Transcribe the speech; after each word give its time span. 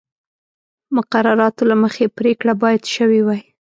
مقرراتو 0.95 1.63
له 1.69 1.75
مخې 1.83 2.05
پرېکړه 2.17 2.53
باید 2.61 2.81
شوې 2.93 3.21
وای 3.23 3.41